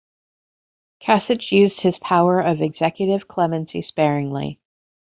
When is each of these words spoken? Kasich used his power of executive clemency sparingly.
Kasich 0.99 1.51
used 1.51 1.81
his 1.81 1.99
power 1.99 2.39
of 2.39 2.59
executive 2.63 3.27
clemency 3.27 3.83
sparingly. 3.83 4.59